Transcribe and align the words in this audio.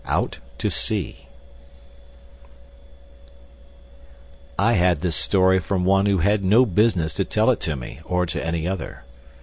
Out 0.05 0.39
to 0.57 0.71
Sea 0.71 1.27
I 4.57 4.73
had 4.73 5.01
this 5.01 5.15
story 5.15 5.59
from 5.59 5.85
one 5.85 6.07
who 6.07 6.17
had 6.17 6.43
no 6.43 6.65
business 6.65 7.13
to 7.13 7.23
tell 7.23 7.51
it 7.51 7.59
to 7.59 7.75
me, 7.75 7.99
or 8.03 8.25
to 8.25 8.43
any 8.43 8.67
other. 8.67 9.03